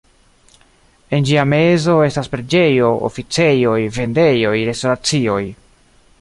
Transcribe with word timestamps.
En 1.17 1.27
ĝia 1.31 1.43
mezo 1.51 1.97
estas 2.05 2.31
preĝejo, 2.35 2.89
oficejoj, 3.11 3.77
vendejoj, 3.99 4.57
restoracioj. 4.71 5.41